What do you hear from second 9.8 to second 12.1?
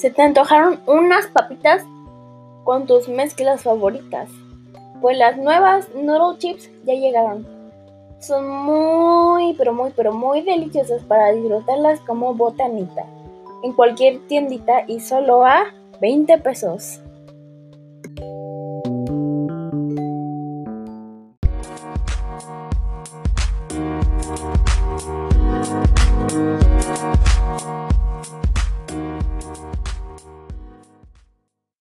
pero muy deliciosas para disfrutarlas